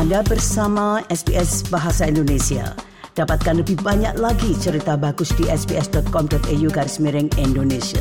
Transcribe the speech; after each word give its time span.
Anda 0.00 0.24
bersama 0.24 1.04
SBS 1.12 1.68
Bahasa 1.68 2.08
Indonesia. 2.08 2.72
Dapatkan 3.12 3.60
lebih 3.60 3.84
banyak 3.84 4.16
lagi 4.16 4.56
cerita 4.56 4.96
bagus 4.96 5.28
di 5.36 5.44
sbs.com.au 5.44 6.68
garis 6.72 6.96
miring 7.04 7.28
Indonesia. 7.36 8.00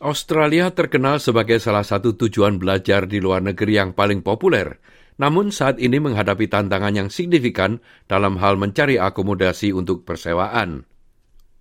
Australia 0.00 0.72
terkenal 0.72 1.20
sebagai 1.20 1.60
salah 1.60 1.84
satu 1.84 2.16
tujuan 2.16 2.56
belajar 2.56 3.04
di 3.04 3.20
luar 3.20 3.44
negeri 3.44 3.76
yang 3.76 3.92
paling 3.92 4.24
populer. 4.24 4.80
Namun 5.20 5.52
saat 5.52 5.76
ini 5.76 6.00
menghadapi 6.00 6.48
tantangan 6.48 6.96
yang 6.96 7.12
signifikan 7.12 7.84
dalam 8.08 8.40
hal 8.40 8.56
mencari 8.56 8.96
akomodasi 8.96 9.76
untuk 9.76 10.08
persewaan. 10.08 10.88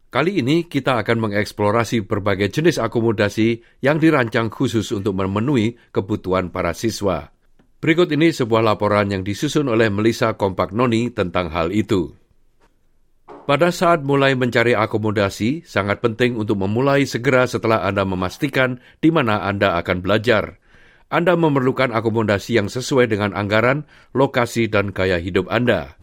Kali 0.08 0.40
ini 0.40 0.72
kita 0.72 1.04
akan 1.04 1.20
mengeksplorasi 1.20 2.08
berbagai 2.08 2.48
jenis 2.48 2.80
akomodasi 2.80 3.60
yang 3.84 4.00
dirancang 4.00 4.48
khusus 4.48 4.88
untuk 4.96 5.20
memenuhi 5.20 5.76
kebutuhan 5.92 6.48
para 6.48 6.72
siswa. 6.72 7.36
Berikut 7.78 8.10
ini 8.10 8.34
sebuah 8.34 8.66
laporan 8.66 9.14
yang 9.14 9.22
disusun 9.22 9.70
oleh 9.70 9.94
Melissa 9.94 10.34
Noni 10.74 11.14
tentang 11.14 11.54
hal 11.54 11.70
itu. 11.70 12.18
Pada 13.48 13.72
saat 13.72 14.04
mulai 14.04 14.36
mencari 14.36 14.76
akomodasi, 14.76 15.64
sangat 15.64 16.04
penting 16.04 16.36
untuk 16.36 16.60
memulai 16.60 17.08
segera 17.08 17.48
setelah 17.48 17.86
Anda 17.86 18.04
memastikan 18.04 18.84
di 19.00 19.08
mana 19.08 19.46
Anda 19.46 19.80
akan 19.80 20.04
belajar. 20.04 20.60
Anda 21.08 21.40
memerlukan 21.40 21.96
akomodasi 21.96 22.60
yang 22.60 22.68
sesuai 22.68 23.08
dengan 23.08 23.32
anggaran, 23.32 23.88
lokasi, 24.12 24.68
dan 24.68 24.92
gaya 24.92 25.16
hidup 25.16 25.48
Anda. 25.48 25.96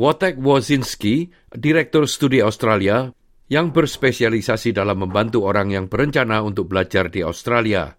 Wotek 0.00 0.40
Wozinski, 0.40 1.28
Direktur 1.52 2.08
Studi 2.08 2.40
Australia, 2.40 3.12
yang 3.52 3.76
berspesialisasi 3.76 4.72
dalam 4.72 5.04
membantu 5.04 5.44
orang 5.44 5.68
yang 5.68 5.86
berencana 5.92 6.40
untuk 6.40 6.72
belajar 6.72 7.12
di 7.12 7.20
Australia. 7.20 7.92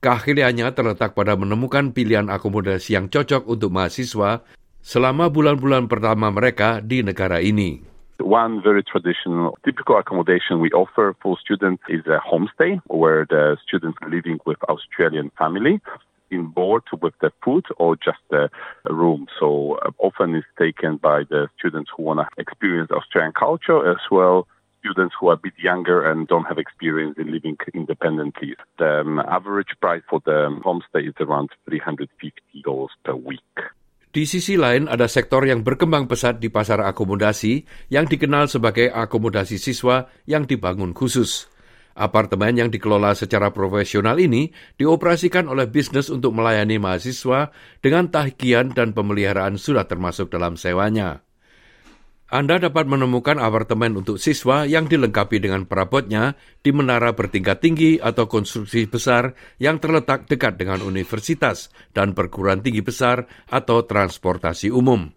Keahliannya 0.00 0.72
terletak 0.72 1.12
pada 1.12 1.36
menemukan 1.36 1.92
pilihan 1.92 2.32
akomodasi 2.32 2.96
yang 2.96 3.12
cocok 3.12 3.44
untuk 3.44 3.68
mahasiswa 3.68 4.40
selama 4.80 5.28
bulan-bulan 5.28 5.92
pertama 5.92 6.32
mereka 6.32 6.80
di 6.80 7.04
negara 7.04 7.36
ini. 7.44 7.84
One 8.16 8.64
very 8.64 8.80
traditional, 8.80 9.60
typical 9.60 10.00
accommodation 10.00 10.56
we 10.56 10.72
offer 10.72 11.12
for 11.20 11.36
students 11.36 11.84
is 11.92 12.00
a 12.08 12.16
homestay 12.24 12.80
where 12.88 13.28
the 13.28 13.60
students 13.60 14.00
living 14.08 14.40
with 14.48 14.56
Australian 14.72 15.28
family. 15.36 15.84
in 16.30 16.46
board 16.46 16.86
with 17.02 17.10
the 17.18 17.34
food 17.42 17.66
or 17.74 17.98
just 17.98 18.22
the 18.30 18.46
room. 18.86 19.26
So 19.42 19.82
uh, 19.82 19.90
often 19.98 20.38
it's 20.38 20.46
taken 20.54 20.96
by 21.02 21.26
the 21.26 21.50
students 21.58 21.90
who 21.90 22.06
want 22.06 22.22
to 22.22 22.26
experience 22.38 22.94
Australian 22.94 23.34
culture 23.34 23.82
as 23.82 23.98
well 24.14 24.46
students 24.80 25.14
who 25.20 25.28
are 25.28 25.36
a 25.36 25.44
bit 25.44 25.54
younger 25.60 26.08
and 26.08 26.26
don't 26.26 26.48
have 26.48 26.56
experience 26.56 27.20
in 27.20 27.28
living 27.28 27.60
independently. 27.76 28.56
The 28.80 29.04
um, 29.04 29.20
average 29.20 29.76
price 29.78 30.02
for 30.08 30.24
the 30.24 30.48
homestay 30.64 31.06
is 31.06 31.16
around 31.20 31.52
$350 31.68 32.08
per 33.04 33.14
week. 33.14 33.56
Di 34.10 34.26
sisi 34.26 34.58
lain, 34.58 34.90
ada 34.90 35.06
sektor 35.06 35.46
yang 35.46 35.62
berkembang 35.62 36.10
pesat 36.10 36.42
di 36.42 36.50
pasar 36.50 36.82
akomodasi 36.82 37.62
yang 37.94 38.10
dikenal 38.10 38.50
sebagai 38.50 38.90
akomodasi 38.90 39.54
siswa 39.54 40.10
yang 40.26 40.50
dibangun 40.50 40.90
khusus. 40.90 41.46
Apartemen 41.94 42.58
yang 42.58 42.74
dikelola 42.74 43.14
secara 43.14 43.54
profesional 43.54 44.18
ini 44.18 44.50
dioperasikan 44.82 45.46
oleh 45.46 45.70
bisnis 45.70 46.10
untuk 46.10 46.34
melayani 46.34 46.82
mahasiswa 46.82 47.54
dengan 47.78 48.10
tagihan 48.10 48.74
dan 48.74 48.98
pemeliharaan 48.98 49.54
sudah 49.54 49.86
termasuk 49.86 50.26
dalam 50.26 50.58
sewanya. 50.58 51.22
Anda 52.30 52.62
dapat 52.62 52.86
menemukan 52.86 53.42
apartemen 53.42 53.98
untuk 53.98 54.22
siswa 54.22 54.62
yang 54.62 54.86
dilengkapi 54.86 55.42
dengan 55.42 55.66
perabotnya 55.66 56.38
di 56.62 56.70
menara 56.70 57.10
bertingkat 57.10 57.58
tinggi 57.58 57.98
atau 57.98 58.30
konstruksi 58.30 58.86
besar 58.86 59.34
yang 59.58 59.82
terletak 59.82 60.30
dekat 60.30 60.54
dengan 60.54 60.78
universitas 60.86 61.74
dan 61.90 62.14
perguruan 62.14 62.62
tinggi 62.62 62.86
besar 62.86 63.26
atau 63.50 63.82
transportasi 63.82 64.70
umum. 64.70 65.10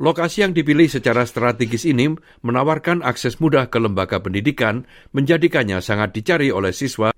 Lokasi 0.00 0.40
yang 0.40 0.56
dipilih 0.56 0.88
secara 0.88 1.28
strategis 1.28 1.84
ini 1.84 2.16
menawarkan 2.40 3.04
akses 3.04 3.36
mudah 3.36 3.68
ke 3.68 3.76
lembaga 3.76 4.16
pendidikan, 4.24 4.88
menjadikannya 5.12 5.84
sangat 5.84 6.16
dicari 6.16 6.48
oleh 6.48 6.72
siswa 6.72 7.12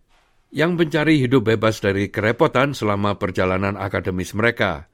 yang 0.51 0.75
mencari 0.75 1.23
hidup 1.23 1.47
bebas 1.47 1.79
dari 1.79 2.11
kerepotan 2.11 2.75
selama 2.75 3.23
perjalanan 3.23 3.79
akademis 3.79 4.35
mereka. 4.35 4.91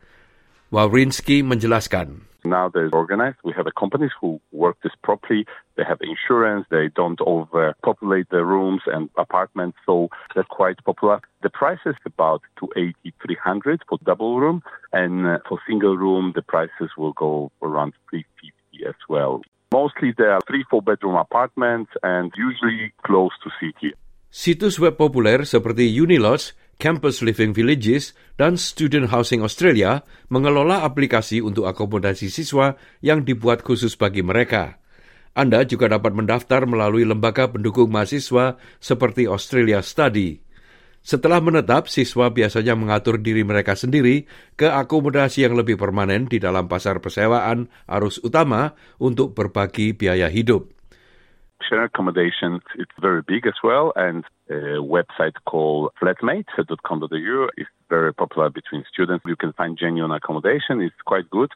Wawrinski 0.69 1.41
menjelaskan. 1.41 2.29
Now 2.45 2.69
they're 2.69 2.91
organized. 2.93 3.39
We 3.45 3.53
have 3.57 3.67
a 3.67 3.73
companies 3.73 4.11
who 4.21 4.41
work 4.53 4.77
this 4.83 4.93
properly. 5.03 5.47
They 5.77 5.85
have 5.85 5.99
insurance. 6.01 6.67
They 6.71 6.89
don't 6.95 7.21
overpopulate 7.21 8.29
the 8.31 8.45
rooms 8.45 8.83
and 8.87 9.11
apartments. 9.17 9.77
So 9.85 10.09
they're 10.35 10.45
quite 10.45 10.83
popular. 10.85 11.21
The 11.43 11.51
price 11.51 11.79
is 11.87 11.97
about 12.07 12.43
280, 12.61 13.15
300 13.25 13.83
for 13.89 13.99
double 14.05 14.41
room. 14.41 14.63
And 14.93 15.27
uh, 15.27 15.39
for 15.49 15.59
single 15.67 15.97
room, 15.97 16.33
the 16.35 16.43
prices 16.43 16.91
will 16.97 17.13
go 17.13 17.51
around 17.63 17.93
350 18.11 18.87
as 18.89 18.95
well. 19.09 19.43
Mostly 19.73 20.15
they 20.17 20.25
are 20.25 20.41
three, 20.47 20.65
four 20.71 20.83
bedroom 20.83 21.17
apartments 21.17 21.91
and 22.03 22.33
usually 22.37 22.93
close 23.05 23.33
to 23.45 23.51
city. 23.61 23.95
Situs 24.31 24.79
web 24.79 24.97
populer 24.97 25.45
seperti 25.45 25.89
Unilodge 25.89 26.53
Campus 26.79 27.27
Living 27.27 27.51
Villages, 27.51 28.15
dan 28.39 28.55
Student 28.55 29.11
Housing 29.11 29.43
Australia 29.43 30.07
mengelola 30.31 30.87
aplikasi 30.87 31.43
untuk 31.43 31.67
akomodasi 31.67 32.31
siswa 32.31 32.79
yang 33.03 33.27
dibuat 33.27 33.67
khusus 33.67 33.99
bagi 33.99 34.23
mereka. 34.23 34.79
Anda 35.35 35.67
juga 35.67 35.91
dapat 35.91 36.15
mendaftar 36.15 36.71
melalui 36.71 37.03
lembaga 37.03 37.51
pendukung 37.51 37.91
mahasiswa 37.91 38.63
seperti 38.79 39.27
Australia 39.27 39.83
Study. 39.83 40.39
Setelah 41.03 41.43
menetap, 41.43 41.91
siswa 41.91 42.31
biasanya 42.31 42.79
mengatur 42.79 43.19
diri 43.19 43.43
mereka 43.43 43.75
sendiri 43.75 44.31
ke 44.55 44.71
akomodasi 44.71 45.51
yang 45.51 45.59
lebih 45.59 45.75
permanen 45.75 46.31
di 46.31 46.39
dalam 46.39 46.71
pasar 46.71 47.03
persewaan 47.03 47.67
arus 47.91 48.23
utama 48.23 48.79
untuk 49.03 49.35
berbagi 49.35 49.99
biaya 49.99 50.31
hidup. 50.31 50.78
Share 51.69 51.85
accommodation, 51.85 52.61
it's 52.77 52.93
very 53.01 53.23
big 53.23 53.47
as 53.47 53.55
well, 53.63 53.93
and 53.97 54.25
a 54.49 54.79
website 54.79 55.35
called 55.45 55.91
flatmate.com.au 56.01 57.49
is 57.57 57.67
very 57.89 58.15
popular 58.15 58.49
between 58.49 58.85
students. 58.93 59.25
You 59.27 59.37
can 59.37 59.53
find 59.53 59.77
genuine 59.77 60.13
accommodation. 60.13 60.81
It's 60.81 60.95
quite 61.05 61.29
good. 61.31 61.51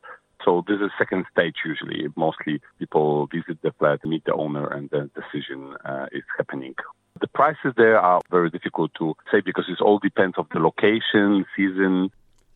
So 0.44 0.64
this 0.66 0.80
is 0.80 0.90
second 0.98 1.24
stage 1.30 1.54
usually. 1.64 2.08
Mostly 2.16 2.60
people 2.78 3.28
visit 3.28 3.62
the 3.62 3.72
flat, 3.78 4.04
meet 4.04 4.24
the 4.24 4.34
owner, 4.34 4.66
and 4.66 4.90
the 4.90 5.08
decision 5.14 5.74
uh, 5.84 6.06
is 6.12 6.24
happening. 6.36 6.74
The 7.20 7.28
prices 7.28 7.72
there 7.76 8.00
are 8.00 8.20
very 8.30 8.50
difficult 8.50 8.90
to 8.98 9.14
say 9.30 9.40
because 9.44 9.66
it 9.69 9.80
all 9.80 9.98
depends 9.98 10.36
of 10.38 10.46
the 10.52 10.58
location, 10.58 11.44
season. 11.56 12.10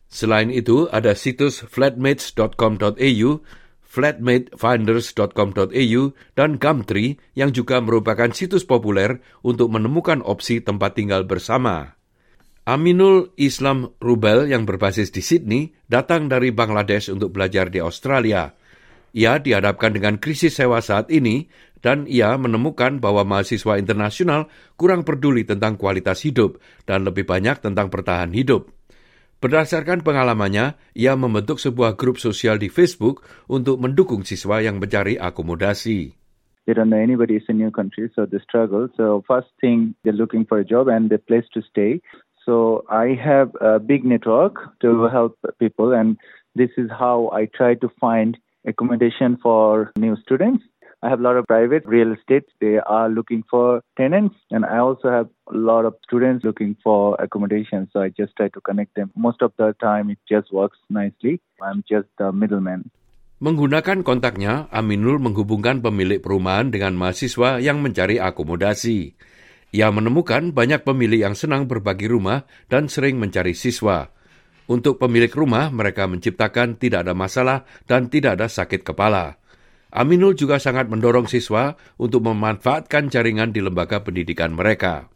Selain 0.07 0.51
itu, 0.51 0.87
ada 0.91 1.15
situs 1.15 1.63
flatmates.com.au 1.67 3.29
flatmatefinders.com.au 3.87 6.01
dan 6.35 6.59
Gumtree 6.59 7.15
yang 7.33 7.55
juga 7.55 7.79
merupakan 7.79 8.27
situs 8.35 8.67
populer 8.67 9.23
untuk 9.41 9.71
menemukan 9.71 10.19
opsi 10.21 10.59
tempat 10.59 10.99
tinggal 10.99 11.23
bersama. 11.23 11.95
Aminul 12.67 13.31
Islam 13.39 13.95
Rubel 14.03 14.51
yang 14.51 14.67
berbasis 14.67 15.15
di 15.15 15.23
Sydney 15.23 15.71
datang 15.87 16.27
dari 16.27 16.51
Bangladesh 16.51 17.07
untuk 17.07 17.31
belajar 17.31 17.71
di 17.71 17.79
Australia. 17.79 18.51
Ia 19.15 19.39
dihadapkan 19.39 19.95
dengan 19.95 20.19
krisis 20.19 20.59
sewa 20.59 20.83
saat 20.83 21.07
ini 21.07 21.47
dan 21.79 22.03
ia 22.11 22.35
menemukan 22.35 22.99
bahwa 22.99 23.23
mahasiswa 23.23 23.79
internasional 23.79 24.51
kurang 24.75 25.07
peduli 25.07 25.47
tentang 25.47 25.79
kualitas 25.79 26.27
hidup 26.27 26.59
dan 26.83 27.07
lebih 27.07 27.23
banyak 27.23 27.63
tentang 27.63 27.87
bertahan 27.87 28.35
hidup. 28.35 28.76
Berdasarkan 29.37 30.01
pengalamannya, 30.01 30.73
ia 30.97 31.13
membentuk 31.13 31.61
sebuah 31.61 31.93
grup 31.93 32.17
sosial 32.17 32.57
di 32.57 32.73
Facebook 32.73 33.21
untuk 33.45 33.77
mendukung 33.77 34.25
siswa 34.25 34.65
yang 34.65 34.81
mencari 34.81 35.13
akomodasi. 35.13 36.17
They 36.65 36.73
don't 36.73 36.89
know 36.89 36.97
anybody 36.97 37.37
is 37.37 37.45
a 37.45 37.53
new 37.53 37.69
country, 37.69 38.09
so 38.17 38.25
they 38.25 38.41
struggle. 38.41 38.89
So 38.97 39.21
first 39.29 39.53
thing, 39.61 39.93
they're 40.01 40.17
looking 40.17 40.49
for 40.49 40.57
a 40.57 40.65
job 40.65 40.89
and 40.89 41.05
a 41.13 41.21
place 41.21 41.45
to 41.53 41.61
stay. 41.69 42.01
So 42.49 42.81
I 42.89 43.13
have 43.13 43.53
a 43.61 43.77
big 43.77 44.01
network 44.09 44.57
to 44.81 45.05
help 45.05 45.37
people, 45.61 45.93
and 45.93 46.17
this 46.57 46.73
is 46.73 46.89
how 46.89 47.29
I 47.29 47.45
try 47.45 47.77
to 47.77 47.93
find 48.01 48.41
accommodation 48.65 49.37
for 49.37 49.93
new 50.01 50.17
students. 50.25 50.65
I 51.05 51.13
have 51.13 51.21
a 51.21 51.25
lot 51.29 51.37
of 51.37 51.45
private 51.45 51.85
real 51.85 52.09
estate. 52.17 52.49
They 52.57 52.81
are 52.81 53.05
looking 53.05 53.45
for 53.45 53.85
tenants, 53.93 54.33
and 54.49 54.65
I 54.65 54.81
also 54.81 55.13
have 55.13 55.29
a 55.45 55.53
lot 55.53 55.85
of 55.85 55.93
students 56.01 56.41
looking 56.41 56.73
for 56.81 57.13
accommodation. 57.21 57.85
So 57.93 58.01
I 58.01 58.09
just 58.09 58.33
try 58.33 58.49
to 58.49 58.61
connect 58.65 58.97
them. 58.97 59.13
Most 59.13 59.45
of 59.45 59.53
the 59.61 59.77
time, 59.77 60.09
it 60.09 60.17
just 60.25 60.49
works 60.49 60.81
nicely. 60.89 61.37
I'm 61.61 61.85
just 61.85 62.09
the 62.17 62.33
middleman. 62.33 62.89
Menggunakan 63.37 64.01
kontaknya, 64.01 64.65
Aminul 64.73 65.21
menghubungkan 65.21 65.85
pemilik 65.85 66.17
perumahan 66.17 66.73
dengan 66.73 66.97
mahasiswa 66.97 67.61
yang 67.61 67.85
mencari 67.85 68.17
akomodasi. 68.17 69.13
Ia 69.77 69.93
menemukan 69.93 70.49
banyak 70.49 70.81
pemilik 70.81 71.29
yang 71.29 71.37
senang 71.37 71.69
berbagi 71.69 72.09
rumah 72.09 72.49
dan 72.73 72.89
sering 72.89 73.21
mencari 73.21 73.53
siswa. 73.53 74.09
Untuk 74.65 74.97
pemilik 74.97 75.29
rumah, 75.29 75.69
mereka 75.69 76.09
menciptakan 76.09 76.81
tidak 76.81 77.05
ada 77.05 77.13
masalah 77.13 77.69
dan 77.85 78.09
tidak 78.09 78.41
ada 78.41 78.49
sakit 78.49 78.81
kepala. 78.81 79.37
Aminul 79.87 80.35
juga 80.35 80.59
sangat 80.59 80.91
mendorong 80.91 81.31
siswa 81.31 81.79
untuk 81.95 82.27
memanfaatkan 82.27 83.07
jaringan 83.07 83.55
di 83.55 83.63
lembaga 83.63 84.03
pendidikan 84.03 84.51
mereka. 84.51 85.07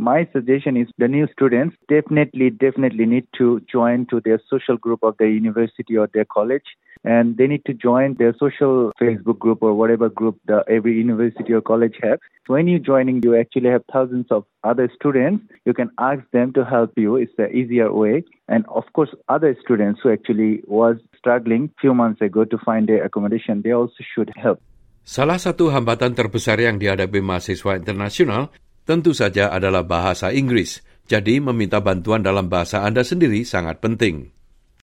My 0.00 0.26
suggestion 0.32 0.78
is 0.78 0.88
the 0.96 1.08
new 1.08 1.28
students 1.30 1.76
definitely, 1.86 2.48
definitely 2.48 3.04
need 3.04 3.26
to 3.36 3.60
join 3.70 4.06
to 4.06 4.22
their 4.24 4.40
social 4.48 4.78
group 4.78 5.02
of 5.02 5.18
their 5.18 5.28
university 5.28 5.94
or 5.94 6.08
their 6.14 6.24
college. 6.24 6.64
And 7.04 7.36
they 7.36 7.46
need 7.46 7.66
to 7.66 7.74
join 7.74 8.14
their 8.14 8.32
social 8.40 8.92
Facebook 8.98 9.38
group 9.38 9.62
or 9.62 9.74
whatever 9.74 10.08
group 10.08 10.40
the 10.46 10.64
every 10.70 10.96
university 10.96 11.52
or 11.52 11.60
college 11.60 11.96
has. 12.02 12.18
When 12.46 12.66
you're 12.66 12.78
joining, 12.80 13.20
you 13.22 13.36
actually 13.36 13.68
have 13.68 13.84
thousands 13.92 14.24
of 14.30 14.46
other 14.64 14.88
students. 14.94 15.44
You 15.66 15.74
can 15.74 15.90
ask 15.98 16.24
them 16.32 16.54
to 16.54 16.64
help 16.64 16.96
you. 16.96 17.16
It's 17.16 17.36
the 17.36 17.52
easier 17.52 17.92
way. 17.92 18.24
And 18.48 18.64
of 18.72 18.84
course, 18.94 19.12
other 19.28 19.54
students 19.60 20.00
who 20.02 20.12
actually 20.16 20.62
was 20.64 20.96
struggling 21.18 21.68
few 21.78 21.92
months 21.92 22.22
ago 22.22 22.46
to 22.48 22.56
find 22.64 22.88
their 22.88 23.04
accommodation, 23.04 23.60
they 23.60 23.72
also 23.72 24.00
should 24.16 24.32
help. 24.32 24.64
Salah 25.04 25.36
satu 25.36 25.68
hambatan 25.68 26.16
terbesar 26.16 26.56
yang 26.56 26.80
dihadapi 26.80 27.20
mahasiswa 27.20 27.76
internasional 27.76 28.48
tentu 28.90 29.14
saja 29.14 29.54
adalah 29.54 29.86
bahasa 29.86 30.34
Inggris. 30.34 30.82
Jadi 31.06 31.38
meminta 31.38 31.78
bantuan 31.78 32.26
dalam 32.26 32.50
bahasa 32.50 32.82
Anda 32.82 33.06
sendiri 33.06 33.46
sangat 33.46 33.78
penting. 33.78 34.34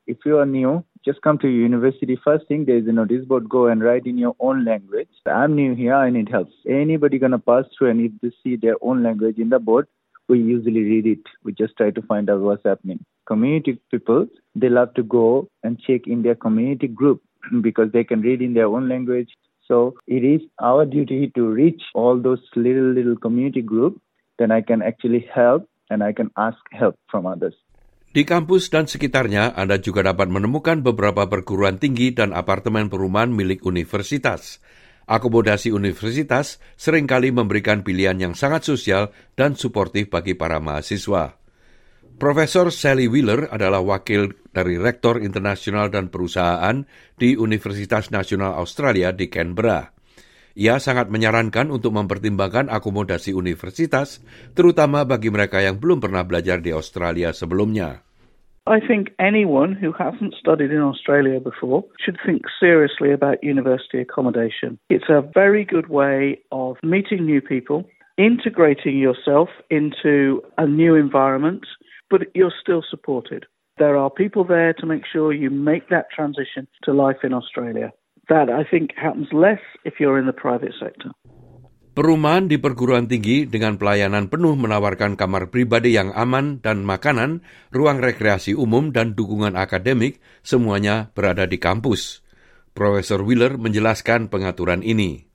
If 0.08 0.24
you 0.24 0.40
are 0.40 0.48
new, 0.48 0.80
just 1.04 1.20
come 1.20 1.36
to 1.44 1.52
university. 1.52 2.16
First 2.16 2.48
thing, 2.48 2.64
there 2.64 2.80
is 2.80 2.88
a 2.88 2.96
notice 2.96 3.28
board. 3.28 3.52
Go 3.52 3.68
and 3.68 3.84
write 3.84 4.08
in 4.08 4.16
your 4.16 4.32
own 4.40 4.64
language. 4.64 5.12
I'm 5.28 5.60
new 5.60 5.76
here. 5.76 5.92
I 5.92 6.08
need 6.08 6.32
help. 6.32 6.48
Anybody 6.64 7.20
gonna 7.20 7.36
pass 7.36 7.68
through 7.76 7.92
and 7.92 8.00
if 8.00 8.16
they 8.24 8.32
see 8.40 8.56
their 8.56 8.80
own 8.80 9.04
language 9.04 9.44
in 9.44 9.52
the 9.52 9.60
board, 9.60 9.92
we 10.32 10.40
usually 10.40 10.88
read 10.88 11.04
it. 11.04 11.24
We 11.44 11.52
just 11.52 11.76
try 11.76 11.92
to 11.92 12.02
find 12.08 12.32
out 12.32 12.40
what's 12.40 12.64
happening. 12.64 13.04
Community 13.28 13.76
people, 13.92 14.32
they 14.56 14.72
love 14.72 14.96
to 14.96 15.04
go 15.04 15.52
and 15.68 15.76
check 15.84 16.08
in 16.08 16.24
their 16.24 16.40
community 16.40 16.88
group 16.88 17.20
because 17.60 17.92
they 17.92 18.08
can 18.08 18.24
read 18.24 18.40
in 18.40 18.56
their 18.56 18.72
own 18.72 18.88
language. 18.88 19.36
So 19.68 20.00
it 20.08 20.24
is 20.24 20.42
our 20.64 20.88
duty 20.88 21.28
to 21.36 21.44
reach 21.52 21.84
all 21.92 22.16
those 22.16 22.40
little, 22.56 22.96
little 22.96 23.20
community 23.20 23.60
group. 23.60 24.00
Then 24.40 24.56
I 24.56 24.64
can 24.64 24.80
actually 24.80 25.28
help 25.28 25.68
and 25.92 26.00
I 26.00 26.16
can 26.16 26.32
ask 26.40 26.58
help 26.72 26.96
from 27.12 27.28
others. 27.28 27.54
Di 28.18 28.26
kampus 28.26 28.74
dan 28.74 28.90
sekitarnya, 28.90 29.54
Anda 29.54 29.78
juga 29.78 30.02
dapat 30.02 30.32
menemukan 30.32 30.82
beberapa 30.82 31.30
perguruan 31.30 31.78
tinggi 31.78 32.16
dan 32.16 32.34
apartemen 32.34 32.90
perumahan 32.90 33.30
milik 33.30 33.62
universitas. 33.62 34.58
Akomodasi 35.08 35.72
universitas 35.72 36.60
sering 36.76 37.06
kali 37.06 37.32
memberikan 37.32 37.86
pilihan 37.86 38.18
yang 38.18 38.34
sangat 38.34 38.68
sosial 38.68 39.16
dan 39.40 39.54
suportif 39.54 40.12
bagi 40.12 40.36
para 40.36 40.60
mahasiswa. 40.60 41.37
Profesor 42.18 42.74
Sally 42.74 43.06
Wheeler 43.06 43.46
adalah 43.54 43.78
wakil 43.86 44.34
dari 44.50 44.74
Rektor 44.82 45.22
Internasional 45.22 45.94
dan 45.94 46.10
Perusahaan 46.10 46.82
di 47.14 47.38
Universitas 47.38 48.10
Nasional 48.10 48.58
Australia 48.58 49.14
di 49.14 49.30
Canberra. 49.30 49.94
Ia 50.58 50.82
sangat 50.82 51.14
menyarankan 51.14 51.70
untuk 51.70 51.94
mempertimbangkan 51.94 52.74
akomodasi 52.74 53.38
universitas, 53.38 54.18
terutama 54.58 55.06
bagi 55.06 55.30
mereka 55.30 55.62
yang 55.62 55.78
belum 55.78 56.02
pernah 56.02 56.26
belajar 56.26 56.58
di 56.58 56.74
Australia 56.74 57.30
sebelumnya. 57.38 58.02
I 58.66 58.82
think 58.82 59.14
anyone 59.22 59.78
who 59.78 59.94
hasn't 59.94 60.34
studied 60.42 60.74
in 60.74 60.82
Australia 60.82 61.38
before 61.38 61.86
should 62.02 62.18
think 62.26 62.50
seriously 62.58 63.14
about 63.14 63.46
university 63.46 64.02
accommodation. 64.02 64.82
It's 64.90 65.08
a 65.14 65.22
very 65.22 65.62
good 65.70 65.86
way 65.94 66.42
of 66.50 66.82
meeting 66.82 67.30
new 67.30 67.46
people, 67.46 67.86
integrating 68.18 68.98
yourself 68.98 69.50
into 69.70 70.42
a 70.58 70.66
new 70.66 70.96
environment, 70.98 71.64
but 72.10 72.22
you're 72.34 72.54
still 72.62 72.84
supported. 72.90 73.46
There 73.78 73.96
are 73.96 74.10
people 74.10 74.44
there 74.44 74.74
to 74.82 74.86
make 74.90 75.06
sure 75.06 75.32
you 75.32 75.54
make 75.54 75.90
that 75.94 76.10
transition 76.10 76.66
to 76.84 76.94
life 76.94 77.22
in 77.22 77.34
Australia. 77.34 77.94
That 78.28 78.50
I 78.50 78.66
think 78.66 78.98
happens 78.98 79.30
less 79.32 79.62
if 79.86 80.02
you're 80.02 80.18
in 80.18 80.26
the 80.26 80.36
private 80.36 80.74
sector. 80.82 81.14
Perumahan 81.98 82.46
di 82.46 82.62
perguruan 82.62 83.10
tinggi 83.10 83.50
dengan 83.50 83.82
pelayanan 83.82 84.30
penuh 84.30 84.54
menawarkan 84.54 85.18
kamar 85.18 85.50
pribadi 85.50 85.98
yang 85.98 86.14
aman 86.14 86.62
dan 86.62 86.86
makanan, 86.86 87.42
ruang 87.74 87.98
rekreasi 87.98 88.54
umum 88.54 88.94
dan 88.94 89.18
dukungan 89.18 89.58
akademik, 89.58 90.22
semuanya 90.46 91.10
berada 91.18 91.50
di 91.50 91.58
kampus. 91.58 92.22
Profesor 92.78 93.26
Wheeler 93.26 93.58
menjelaskan 93.58 94.30
pengaturan 94.30 94.86
ini. 94.86 95.27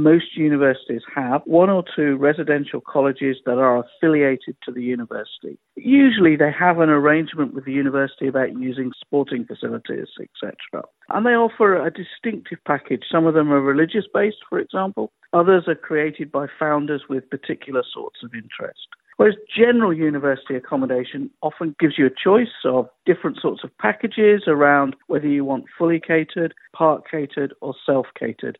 Most 0.00 0.34
universities 0.34 1.02
have 1.14 1.42
one 1.44 1.68
or 1.68 1.84
two 1.94 2.16
residential 2.16 2.80
colleges 2.80 3.36
that 3.44 3.58
are 3.58 3.84
affiliated 3.84 4.56
to 4.64 4.72
the 4.72 4.82
university. 4.82 5.58
Usually 5.76 6.36
they 6.36 6.50
have 6.58 6.80
an 6.80 6.88
arrangement 6.88 7.52
with 7.52 7.66
the 7.66 7.72
university 7.72 8.26
about 8.26 8.58
using 8.58 8.92
sporting 8.98 9.44
facilities, 9.44 10.08
etc. 10.18 10.84
And 11.10 11.26
they 11.26 11.36
offer 11.36 11.76
a 11.76 11.90
distinctive 11.90 12.60
package. 12.66 13.02
Some 13.12 13.26
of 13.26 13.34
them 13.34 13.52
are 13.52 13.60
religious 13.60 14.06
based, 14.14 14.38
for 14.48 14.58
example. 14.58 15.12
Others 15.34 15.64
are 15.68 15.74
created 15.74 16.32
by 16.32 16.46
founders 16.58 17.02
with 17.10 17.28
particular 17.28 17.82
sorts 17.92 18.20
of 18.22 18.32
interest. 18.32 18.88
Whereas 19.18 19.36
general 19.54 19.92
university 19.92 20.54
accommodation 20.54 21.28
often 21.42 21.76
gives 21.78 21.98
you 21.98 22.06
a 22.06 22.24
choice 22.24 22.64
of 22.64 22.88
different 23.04 23.38
sorts 23.38 23.64
of 23.64 23.76
packages 23.76 24.44
around 24.46 24.96
whether 25.08 25.28
you 25.28 25.44
want 25.44 25.66
fully 25.76 26.00
catered, 26.00 26.54
part 26.74 27.02
catered, 27.10 27.52
or 27.60 27.74
self 27.84 28.06
catered. 28.18 28.56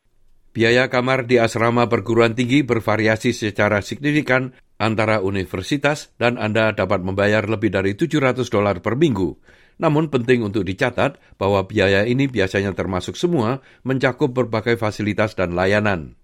Biaya 0.51 0.91
kamar 0.91 1.31
di 1.31 1.39
asrama 1.39 1.87
perguruan 1.87 2.35
tinggi 2.35 2.67
bervariasi 2.67 3.31
secara 3.31 3.87
signifikan 3.87 4.51
antara 4.83 5.23
universitas 5.23 6.11
dan 6.19 6.43
Anda 6.43 6.75
dapat 6.75 7.07
membayar 7.07 7.47
lebih 7.47 7.71
dari 7.71 7.95
700 7.95 8.51
dolar 8.51 8.83
per 8.83 8.99
minggu. 8.99 9.39
Namun 9.79 10.11
penting 10.11 10.43
untuk 10.43 10.67
dicatat 10.67 11.23
bahwa 11.39 11.71
biaya 11.71 12.03
ini 12.03 12.27
biasanya 12.27 12.75
termasuk 12.75 13.15
semua 13.15 13.63
mencakup 13.87 14.35
berbagai 14.35 14.75
fasilitas 14.75 15.39
dan 15.39 15.55
layanan. 15.55 16.19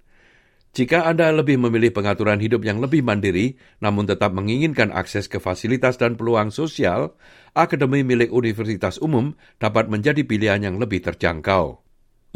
Jika 0.74 1.06
Anda 1.06 1.30
lebih 1.32 1.56
memilih 1.62 1.94
pengaturan 1.94 2.42
hidup 2.42 2.66
yang 2.66 2.82
lebih 2.82 3.06
mandiri, 3.06 3.56
namun 3.78 4.10
tetap 4.10 4.34
menginginkan 4.34 4.92
akses 4.92 5.30
ke 5.30 5.38
fasilitas 5.40 5.96
dan 5.96 6.18
peluang 6.18 6.52
sosial, 6.52 7.14
akademi 7.56 8.02
milik 8.02 8.28
universitas 8.28 8.98
umum 8.98 9.38
dapat 9.56 9.86
menjadi 9.88 10.20
pilihan 10.26 10.66
yang 10.66 10.76
lebih 10.76 11.00
terjangkau. 11.00 11.85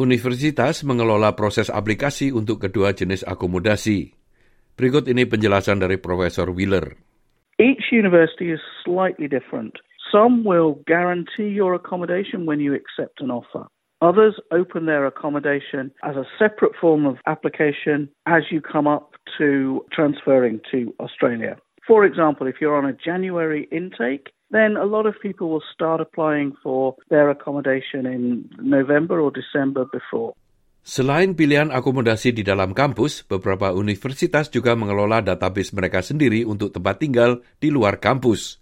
Universitas 0.00 0.80
mengelola 0.80 1.36
proses 1.36 1.68
aplikasi 1.68 2.32
untuk 2.32 2.64
kedua 2.64 2.96
jenis 2.96 3.20
akomodasi. 3.20 4.16
Berikut 4.72 5.04
ini 5.12 5.28
penjelasan 5.28 5.76
dari 5.76 6.00
Profesor 6.00 6.48
Wheeler. 6.48 6.96
Each 7.60 7.92
university 7.92 8.48
is 8.48 8.64
slightly 8.80 9.28
different. 9.28 9.76
Some 10.08 10.40
will 10.40 10.80
guarantee 10.88 11.52
your 11.52 11.76
accommodation 11.76 12.48
when 12.48 12.64
you 12.64 12.72
accept 12.72 13.20
an 13.20 13.28
offer. 13.28 13.68
Others 14.00 14.40
open 14.48 14.88
their 14.88 15.04
accommodation 15.04 15.92
as 16.00 16.16
a 16.16 16.24
separate 16.40 16.72
form 16.80 17.04
of 17.04 17.20
application 17.28 18.08
as 18.24 18.48
you 18.48 18.64
come 18.64 18.88
up 18.88 19.12
to 19.36 19.84
transferring 19.92 20.64
to 20.72 20.96
Australia. 20.96 21.60
For 21.84 22.08
example, 22.08 22.48
if 22.48 22.56
you're 22.56 22.80
on 22.80 22.88
a 22.88 22.96
January 22.96 23.68
intake, 23.68 24.32
then 24.50 24.76
a 24.76 24.86
lot 24.86 25.06
of 25.06 25.14
people 25.22 25.48
will 25.48 25.64
start 25.70 26.02
applying 26.02 26.52
for 26.62 26.94
their 27.08 27.30
accommodation 27.30 28.06
in 28.06 28.50
November 28.58 29.22
or 29.22 29.30
December 29.30 29.86
before. 29.88 30.34
Selain 30.80 31.36
pilihan 31.36 31.68
akomodasi 31.68 32.32
di 32.32 32.40
dalam 32.40 32.72
kampus, 32.72 33.22
beberapa 33.28 33.70
universitas 33.76 34.48
juga 34.48 34.72
mengelola 34.72 35.20
database 35.20 35.76
mereka 35.76 36.00
sendiri 36.00 36.42
untuk 36.48 36.72
tempat 36.72 36.98
tinggal 36.98 37.44
di 37.60 37.68
luar 37.68 38.00
kampus. 38.00 38.58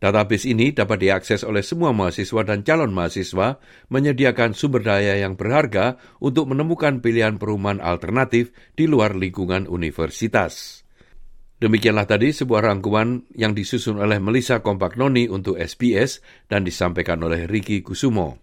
Database 0.00 0.48
ini 0.48 0.72
dapat 0.72 1.04
diakses 1.04 1.44
oleh 1.44 1.60
semua 1.60 1.92
mahasiswa 1.92 2.40
dan 2.40 2.64
calon 2.64 2.88
mahasiswa, 2.88 3.60
menyediakan 3.92 4.56
sumber 4.56 4.80
daya 4.80 5.20
yang 5.20 5.36
berharga 5.36 6.00
untuk 6.24 6.48
menemukan 6.48 7.04
pilihan 7.04 7.36
perumahan 7.36 7.84
alternatif 7.84 8.56
di 8.72 8.88
luar 8.88 9.12
lingkungan 9.12 9.68
universitas. 9.68 10.79
Demikianlah 11.60 12.08
tadi 12.08 12.32
sebuah 12.32 12.72
rangkuman 12.72 13.36
yang 13.36 13.52
disusun 13.52 14.00
oleh 14.00 14.16
Melissa 14.16 14.64
Kompaknoni 14.64 15.28
untuk 15.28 15.60
SBS 15.60 16.24
dan 16.48 16.64
disampaikan 16.64 17.20
oleh 17.20 17.44
Ricky 17.44 17.84
Kusumo. 17.84 18.40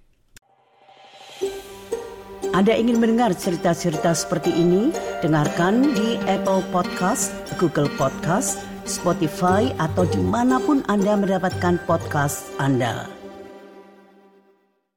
Anda 2.53 2.77
ingin 2.77 3.01
mendengar 3.01 3.33
cerita-cerita 3.33 4.13
seperti 4.13 4.53
ini? 4.53 4.93
Dengarkan 5.25 5.97
di 5.97 6.21
Apple 6.29 6.62
Podcast, 6.69 7.33
Google 7.57 7.89
Podcast, 7.97 8.62
Spotify, 8.86 9.74
atau 9.81 10.05
di 10.05 10.21
mana 10.21 10.62
pun 10.62 10.86
Anda 10.86 11.17
mendapatkan 11.17 11.81
podcast 11.89 12.53
Anda. 12.62 13.16